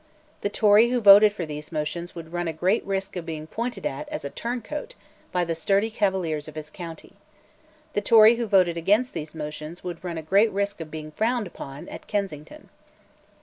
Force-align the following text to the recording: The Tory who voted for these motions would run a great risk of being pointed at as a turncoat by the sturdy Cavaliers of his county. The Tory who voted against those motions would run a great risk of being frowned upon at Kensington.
The 0.41 0.49
Tory 0.49 0.89
who 0.89 0.99
voted 0.99 1.31
for 1.31 1.45
these 1.45 1.71
motions 1.71 2.15
would 2.15 2.33
run 2.33 2.47
a 2.47 2.53
great 2.53 2.83
risk 2.85 3.15
of 3.15 3.23
being 3.23 3.45
pointed 3.45 3.85
at 3.85 4.09
as 4.09 4.25
a 4.25 4.31
turncoat 4.31 4.95
by 5.31 5.45
the 5.45 5.53
sturdy 5.53 5.91
Cavaliers 5.91 6.47
of 6.47 6.55
his 6.55 6.71
county. 6.71 7.13
The 7.93 8.01
Tory 8.01 8.37
who 8.37 8.47
voted 8.47 8.77
against 8.77 9.13
those 9.13 9.35
motions 9.35 9.83
would 9.83 10.03
run 10.03 10.17
a 10.17 10.23
great 10.23 10.51
risk 10.51 10.81
of 10.81 10.89
being 10.89 11.11
frowned 11.11 11.45
upon 11.45 11.87
at 11.87 12.07
Kensington. 12.07 12.69